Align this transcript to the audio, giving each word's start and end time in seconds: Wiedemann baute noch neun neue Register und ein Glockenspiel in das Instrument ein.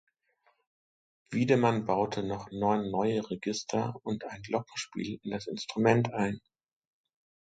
Wiedemann 1.29 1.85
baute 1.85 2.23
noch 2.23 2.49
neun 2.49 2.89
neue 2.89 3.29
Register 3.29 3.93
und 4.01 4.23
ein 4.23 4.41
Glockenspiel 4.41 5.19
in 5.21 5.29
das 5.29 5.45
Instrument 5.45 6.11
ein. 6.11 6.41